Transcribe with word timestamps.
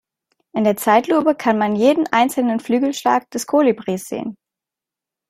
In 0.53 0.63
der 0.63 0.77
Zeitlupe 0.77 1.35
kann 1.35 1.59
man 1.59 1.75
jeden 1.75 2.07
einzelnen 2.11 2.59
Flügelschlag 2.59 3.29
des 3.29 3.45
Kolibris 3.45 4.05
sehen. 4.05 4.35